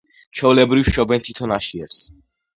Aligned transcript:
ჩვეულებრივ 0.39 0.89
შობენ 0.95 1.23
თითო 1.29 1.51
ნაშიერს. 1.53 2.03